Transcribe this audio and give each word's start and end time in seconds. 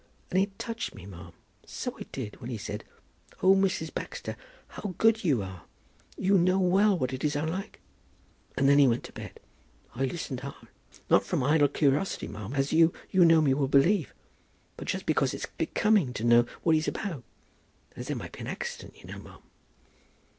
And 0.31 0.39
it 0.41 0.57
touched 0.57 0.95
me, 0.95 1.05
ma'am, 1.05 1.31
so 1.63 1.95
it 1.97 2.11
did, 2.11 2.41
when 2.41 2.49
he 2.49 2.57
said, 2.57 2.85
'Oh, 3.43 3.53
Mrs. 3.53 3.93
Baxter, 3.93 4.35
how 4.69 4.95
good 4.97 5.23
you 5.23 5.43
are; 5.43 5.65
you 6.17 6.39
know 6.39 6.57
well 6.57 6.97
what 6.97 7.13
it 7.13 7.23
is 7.23 7.35
I 7.35 7.45
like.' 7.45 7.79
And 8.57 8.67
then 8.67 8.79
he 8.79 8.87
went 8.87 9.03
to 9.03 9.11
bed. 9.13 9.39
I 9.93 10.05
listened 10.05 10.39
hard, 10.39 10.69
not 11.07 11.23
from 11.23 11.43
idle 11.43 11.67
cur'osity, 11.67 12.27
ma'am, 12.27 12.53
as 12.55 12.73
you, 12.73 12.91
who 13.11 13.23
know 13.23 13.41
me, 13.41 13.53
will 13.53 13.67
believe, 13.67 14.11
but 14.75 14.87
just 14.87 15.05
because 15.05 15.35
it's 15.35 15.45
becoming 15.45 16.13
to 16.13 16.23
know 16.23 16.47
what 16.63 16.73
he's 16.73 16.87
about, 16.87 17.23
as 17.95 18.07
there 18.07 18.17
might 18.17 18.31
be 18.31 18.39
an 18.39 18.47
accident, 18.47 18.95
you 18.97 19.03
know, 19.05 19.19
ma'am." 19.19 19.41